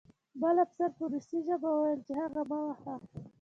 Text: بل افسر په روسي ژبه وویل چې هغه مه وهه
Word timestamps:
بل 0.41 0.55
افسر 0.65 0.89
په 0.97 1.03
روسي 1.11 1.37
ژبه 1.47 1.69
وویل 1.71 1.99
چې 2.07 2.13
هغه 2.21 2.41
مه 2.49 2.57
وهه 2.63 2.95